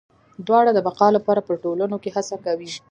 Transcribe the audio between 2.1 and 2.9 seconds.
هڅه کوي.